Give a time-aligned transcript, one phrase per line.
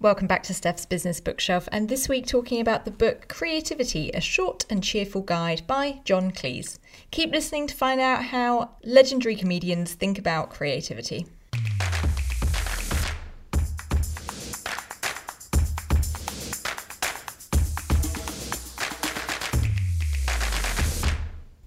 [0.00, 4.20] Welcome back to Steph's Business Bookshelf, and this week talking about the book Creativity A
[4.20, 6.78] Short and Cheerful Guide by John Cleese.
[7.10, 11.26] Keep listening to find out how legendary comedians think about creativity.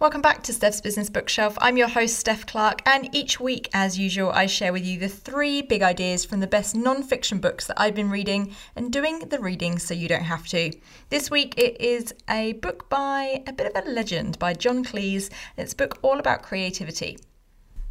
[0.00, 1.58] Welcome back to Steph's Business Bookshelf.
[1.60, 5.08] I'm your host, Steph Clark, and each week, as usual, I share with you the
[5.08, 9.18] three big ideas from the best non fiction books that I've been reading and doing
[9.18, 10.70] the reading so you don't have to.
[11.08, 15.30] This week, it is a book by a bit of a legend by John Cleese.
[15.56, 17.18] It's a book all about creativity.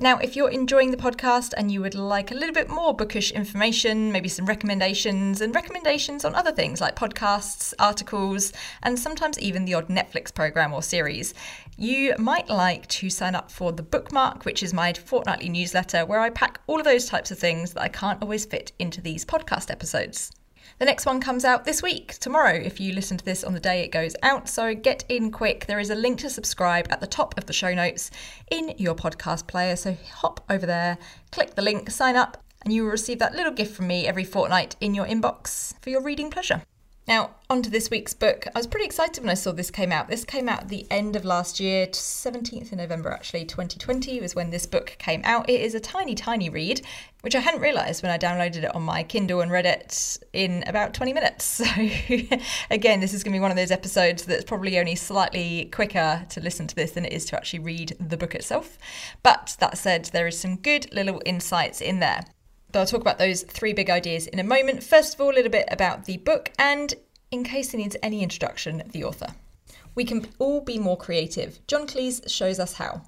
[0.00, 3.32] Now, if you're enjoying the podcast and you would like a little bit more bookish
[3.32, 8.52] information, maybe some recommendations and recommendations on other things like podcasts, articles,
[8.84, 11.34] and sometimes even the odd Netflix program or series,
[11.78, 16.18] you might like to sign up for the bookmark, which is my fortnightly newsletter where
[16.18, 19.24] I pack all of those types of things that I can't always fit into these
[19.24, 20.32] podcast episodes.
[20.80, 23.60] The next one comes out this week, tomorrow, if you listen to this on the
[23.60, 24.48] day it goes out.
[24.48, 25.66] So get in quick.
[25.66, 28.10] There is a link to subscribe at the top of the show notes
[28.50, 29.76] in your podcast player.
[29.76, 30.98] So hop over there,
[31.30, 34.24] click the link, sign up, and you will receive that little gift from me every
[34.24, 36.62] fortnight in your inbox for your reading pleasure.
[37.08, 38.46] Now, on to this week's book.
[38.54, 40.08] I was pretty excited when I saw this came out.
[40.08, 44.34] This came out at the end of last year, 17th of November actually, 2020 was
[44.34, 45.48] when this book came out.
[45.48, 46.82] It is a tiny, tiny read,
[47.22, 50.62] which I hadn't realised when I downloaded it on my Kindle and read it in
[50.66, 51.62] about 20 minutes.
[51.68, 52.38] So,
[52.70, 56.26] again, this is going to be one of those episodes that's probably only slightly quicker
[56.28, 58.76] to listen to this than it is to actually read the book itself.
[59.22, 62.24] But that said, there is some good little insights in there.
[62.70, 64.82] But I'll talk about those three big ideas in a moment.
[64.82, 66.94] First of all, a little bit about the book, and
[67.30, 69.34] in case it needs any introduction, the author.
[69.94, 71.66] We can all be more creative.
[71.66, 73.02] John Cleese shows us how.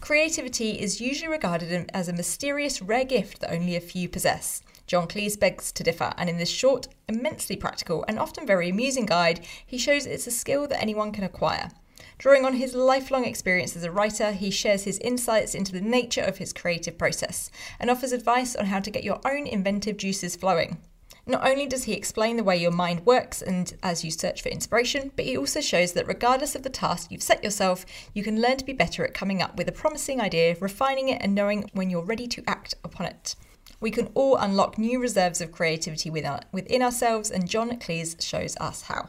[0.00, 4.62] Creativity is usually regarded as a mysterious, rare gift that only a few possess.
[4.86, 9.06] John Cleese begs to differ, and in this short, immensely practical, and often very amusing
[9.06, 11.70] guide, he shows it's a skill that anyone can acquire.
[12.22, 16.20] Drawing on his lifelong experience as a writer, he shares his insights into the nature
[16.20, 17.50] of his creative process
[17.80, 20.78] and offers advice on how to get your own inventive juices flowing.
[21.26, 24.50] Not only does he explain the way your mind works and as you search for
[24.50, 27.84] inspiration, but he also shows that regardless of the task you've set yourself,
[28.14, 31.20] you can learn to be better at coming up with a promising idea, refining it,
[31.20, 33.34] and knowing when you're ready to act upon it.
[33.80, 38.82] We can all unlock new reserves of creativity within ourselves, and John Cleese shows us
[38.82, 39.08] how.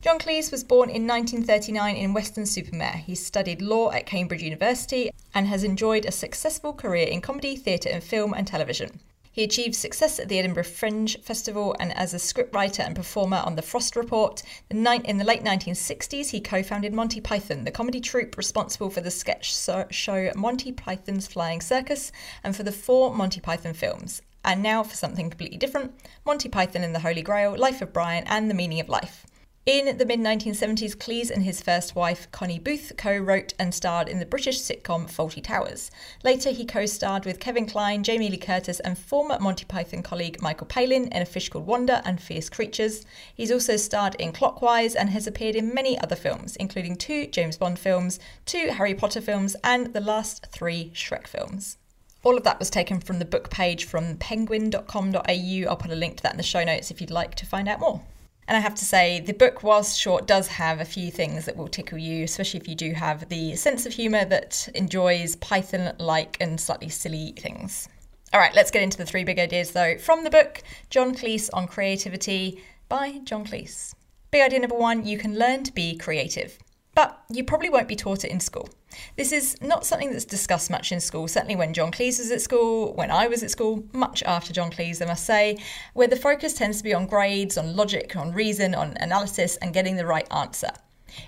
[0.00, 3.02] John Cleese was born in 1939 in Weston-super-Mare.
[3.04, 7.88] He studied law at Cambridge University and has enjoyed a successful career in comedy, theatre,
[7.88, 9.00] and film and television.
[9.32, 13.56] He achieved success at the Edinburgh Fringe Festival and as a scriptwriter and performer on
[13.56, 14.40] The Frost Report.
[14.70, 19.10] In the late 1960s, he co founded Monty Python, the comedy troupe responsible for the
[19.10, 19.52] sketch
[19.90, 22.12] show Monty Python's Flying Circus
[22.44, 24.22] and for the four Monty Python films.
[24.44, 25.92] And now for something completely different
[26.24, 29.26] Monty Python and the Holy Grail, Life of Brian, and The Meaning of Life.
[29.68, 34.08] In the mid 1970s, Cleese and his first wife, Connie Booth, co wrote and starred
[34.08, 35.90] in the British sitcom Fawlty Towers.
[36.24, 40.40] Later, he co starred with Kevin Kline, Jamie Lee Curtis, and former Monty Python colleague
[40.40, 43.04] Michael Palin in A Fish Called Wanda and Fierce Creatures.
[43.34, 47.58] He's also starred in Clockwise and has appeared in many other films, including two James
[47.58, 51.76] Bond films, two Harry Potter films, and the last three Shrek films.
[52.24, 55.20] All of that was taken from the book page from penguin.com.au.
[55.68, 57.68] I'll put a link to that in the show notes if you'd like to find
[57.68, 58.00] out more.
[58.48, 61.56] And I have to say, the book, whilst short, does have a few things that
[61.56, 65.94] will tickle you, especially if you do have the sense of humour that enjoys Python
[65.98, 67.90] like and slightly silly things.
[68.32, 69.98] All right, let's get into the three big ideas though.
[69.98, 73.94] From the book, John Cleese on Creativity by John Cleese.
[74.30, 76.58] Big idea number one you can learn to be creative
[76.98, 78.68] but you probably won't be taught it in school.
[79.16, 82.42] This is not something that's discussed much in school, certainly when John Cleese was at
[82.42, 85.58] school, when I was at school, much after John Cleese, I must say,
[85.94, 89.72] where the focus tends to be on grades, on logic, on reason, on analysis, and
[89.72, 90.72] getting the right answer.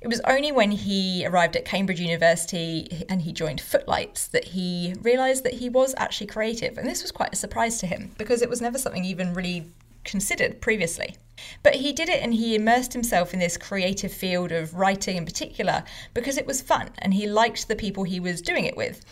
[0.00, 4.94] It was only when he arrived at Cambridge University and he joined Footlights that he
[5.02, 6.78] realised that he was actually creative.
[6.78, 9.70] And this was quite a surprise to him because it was never something even really
[10.08, 11.16] considered previously.
[11.62, 15.24] But he did it and he immersed himself in this creative field of writing in
[15.24, 15.84] particular
[16.14, 19.04] because it was fun and he liked the people he was doing it with.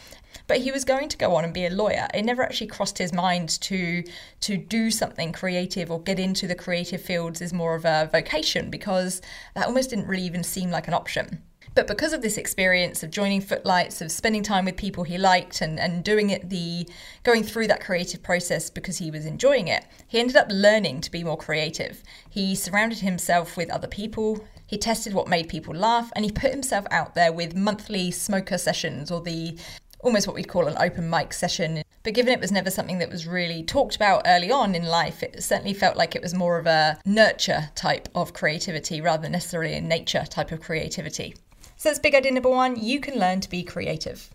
[0.49, 2.09] But he was going to go on and be a lawyer.
[2.15, 4.03] It never actually crossed his mind to
[4.41, 8.71] to do something creative or get into the creative fields as more of a vocation
[8.71, 9.21] because
[9.55, 11.43] that almost didn't really even seem like an option.
[11.77, 15.61] But because of this experience of joining Footlights, of spending time with people he liked
[15.61, 16.89] and, and doing it the
[17.23, 21.11] going through that creative process because he was enjoying it, he ended up learning to
[21.11, 22.03] be more creative.
[22.31, 26.51] He surrounded himself with other people, he tested what made people laugh, and he put
[26.51, 29.59] himself out there with monthly smoker sessions or the
[30.01, 33.11] almost what we'd call an open mic session But given it was never something that
[33.11, 36.59] was really talked about early on in life, it certainly felt like it was more
[36.59, 41.35] of a nurture type of creativity rather than necessarily a nature type of creativity.
[41.77, 44.31] So that's big idea number one you can learn to be creative.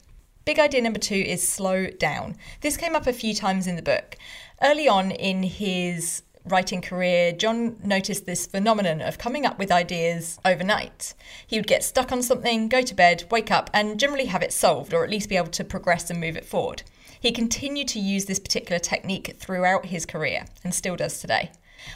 [0.46, 2.36] Big idea number two is slow down.
[2.62, 4.16] This came up a few times in the book.
[4.62, 10.40] Early on in his writing career, John noticed this phenomenon of coming up with ideas
[10.46, 11.14] overnight.
[11.46, 14.54] He would get stuck on something, go to bed, wake up, and generally have it
[14.54, 16.84] solved, or at least be able to progress and move it forward.
[17.20, 21.52] He continued to use this particular technique throughout his career and still does today.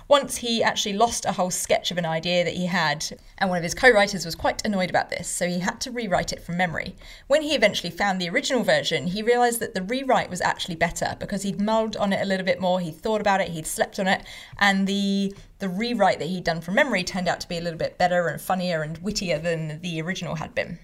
[0.07, 3.05] Once he actually lost a whole sketch of an idea that he had,
[3.37, 5.91] and one of his co writers was quite annoyed about this, so he had to
[5.91, 6.95] rewrite it from memory.
[7.27, 11.15] When he eventually found the original version, he realised that the rewrite was actually better
[11.19, 13.99] because he'd mulled on it a little bit more, he'd thought about it, he'd slept
[13.99, 14.23] on it,
[14.57, 17.79] and the the rewrite that he'd done from memory turned out to be a little
[17.79, 20.79] bit better and funnier and wittier than the original had been.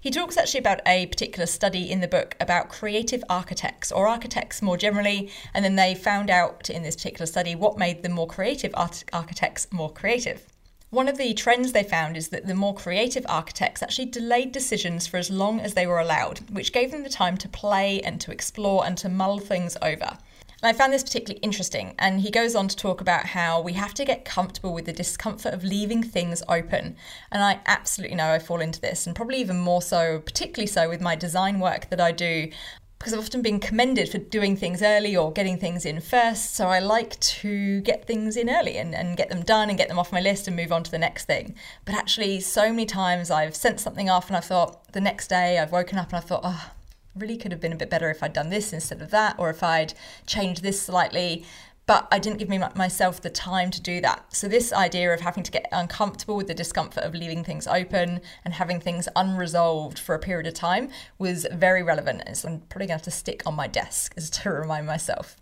[0.00, 4.62] He talks actually about a particular study in the book about creative architects or architects
[4.62, 8.26] more generally, and then they found out in this particular study what made the more
[8.26, 10.46] creative art- architects more creative.
[10.90, 15.06] One of the trends they found is that the more creative architects actually delayed decisions
[15.06, 18.18] for as long as they were allowed, which gave them the time to play and
[18.22, 20.16] to explore and to mull things over.
[20.62, 21.94] And I found this particularly interesting.
[21.98, 24.92] And he goes on to talk about how we have to get comfortable with the
[24.92, 26.96] discomfort of leaving things open.
[27.30, 30.88] And I absolutely know I fall into this, and probably even more so, particularly so
[30.88, 32.50] with my design work that I do.
[32.98, 36.56] Because I've often been commended for doing things early or getting things in first.
[36.56, 39.86] So I like to get things in early and, and get them done and get
[39.86, 41.54] them off my list and move on to the next thing.
[41.84, 45.60] But actually, so many times I've sent something off and I thought the next day
[45.60, 46.72] I've woken up and I thought, oh,
[47.18, 49.50] really could have been a bit better if I'd done this instead of that, or
[49.50, 49.94] if I'd
[50.26, 51.44] changed this slightly.
[51.86, 54.34] But I didn't give me myself the time to do that.
[54.34, 58.20] So, this idea of having to get uncomfortable with the discomfort of leaving things open
[58.44, 62.24] and having things unresolved for a period of time was very relevant.
[62.26, 64.86] And so, I'm probably going to have to stick on my desk as to remind
[64.86, 65.36] myself.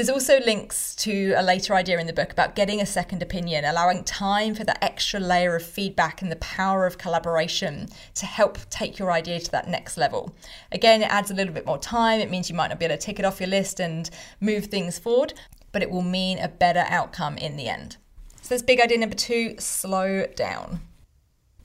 [0.00, 3.66] There's also links to a later idea in the book about getting a second opinion,
[3.66, 8.56] allowing time for that extra layer of feedback and the power of collaboration to help
[8.70, 10.34] take your idea to that next level.
[10.72, 12.18] Again, it adds a little bit more time.
[12.18, 14.08] It means you might not be able to tick it off your list and
[14.40, 15.34] move things forward,
[15.70, 17.98] but it will mean a better outcome in the end.
[18.40, 20.80] So, that's big idea number two slow down.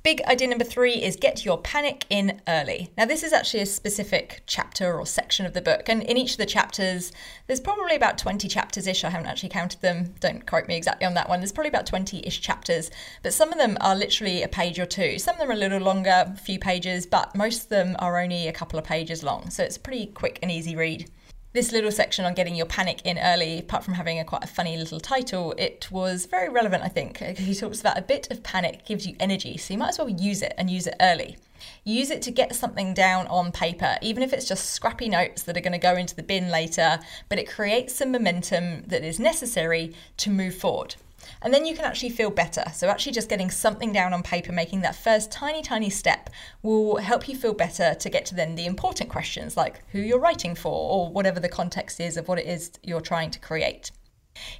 [0.05, 2.91] Big idea number three is get your panic in early.
[2.95, 6.33] Now, this is actually a specific chapter or section of the book, and in each
[6.33, 7.11] of the chapters,
[7.47, 9.03] there's probably about 20 chapters ish.
[9.03, 11.39] I haven't actually counted them, don't quote me exactly on that one.
[11.39, 12.91] There's probably about 20 ish chapters,
[13.23, 15.17] but some of them are literally a page or two.
[15.17, 18.21] Some of them are a little longer, a few pages, but most of them are
[18.21, 21.09] only a couple of pages long, so it's a pretty quick and easy read
[21.55, 24.47] this little section on getting your panic in early, apart from having a quite a
[24.47, 27.21] funny little title, it was very relevant, I think.
[27.21, 29.97] Uh, he talks about a bit of panic gives you energy, so you might as
[29.97, 31.37] well use it and use it early.
[31.85, 35.55] Use it to get something down on paper, even if it's just scrappy notes that
[35.55, 36.99] are going to go into the bin later,
[37.29, 40.95] but it creates some momentum that is necessary to move forward.
[41.41, 42.63] And then you can actually feel better.
[42.73, 46.29] So, actually, just getting something down on paper, making that first tiny, tiny step
[46.61, 50.19] will help you feel better to get to then the important questions like who you're
[50.19, 53.91] writing for or whatever the context is of what it is you're trying to create.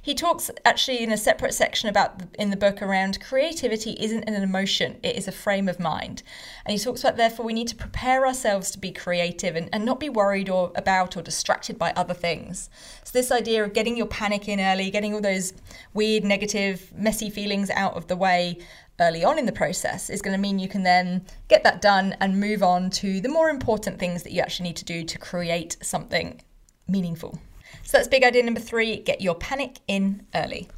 [0.00, 4.42] He talks actually in a separate section about in the book around creativity isn't an
[4.42, 6.22] emotion, it is a frame of mind.
[6.64, 9.84] And he talks about therefore we need to prepare ourselves to be creative and, and
[9.84, 12.70] not be worried or about or distracted by other things.
[13.04, 15.52] So this idea of getting your panic in early, getting all those
[15.92, 18.58] weird, negative, messy feelings out of the way
[18.98, 22.16] early on in the process is going to mean you can then get that done
[22.20, 25.18] and move on to the more important things that you actually need to do to
[25.18, 26.40] create something
[26.88, 27.38] meaningful.
[27.82, 30.68] So that's big idea number three get your panic in early.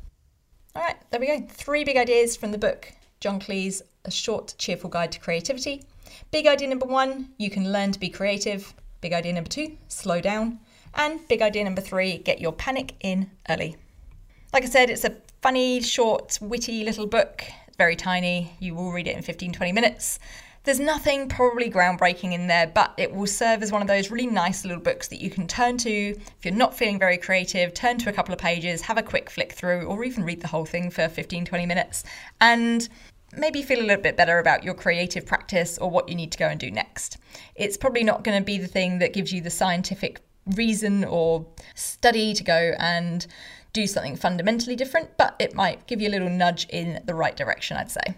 [0.74, 1.46] All right, there we go.
[1.48, 5.82] Three big ideas from the book John Cleese, A Short, Cheerful Guide to Creativity.
[6.30, 8.74] Big idea number one you can learn to be creative.
[9.00, 10.60] Big idea number two slow down.
[10.94, 13.76] And big idea number three get your panic in early.
[14.52, 17.44] Like I said, it's a funny, short, witty little book.
[17.66, 18.56] It's very tiny.
[18.60, 20.18] You will read it in 15, 20 minutes.
[20.68, 24.26] There's nothing probably groundbreaking in there, but it will serve as one of those really
[24.26, 27.96] nice little books that you can turn to if you're not feeling very creative, turn
[27.96, 30.66] to a couple of pages, have a quick flick through, or even read the whole
[30.66, 32.04] thing for 15, 20 minutes,
[32.42, 32.90] and
[33.34, 36.38] maybe feel a little bit better about your creative practice or what you need to
[36.38, 37.16] go and do next.
[37.54, 40.20] It's probably not going to be the thing that gives you the scientific
[40.54, 41.46] reason or
[41.76, 43.26] study to go and
[43.72, 47.36] do something fundamentally different, but it might give you a little nudge in the right
[47.36, 48.16] direction, I'd say.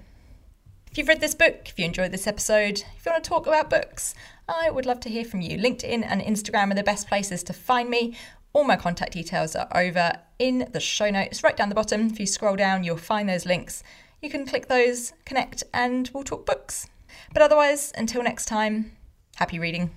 [0.91, 3.47] If you've read this book, if you enjoyed this episode, if you want to talk
[3.47, 4.13] about books,
[4.49, 5.57] I would love to hear from you.
[5.57, 8.17] LinkedIn and Instagram are the best places to find me.
[8.53, 12.09] All my contact details are over in the show notes right down the bottom.
[12.09, 13.85] If you scroll down, you'll find those links.
[14.21, 16.89] You can click those, connect, and we'll talk books.
[17.33, 18.91] But otherwise, until next time,
[19.37, 19.93] happy reading.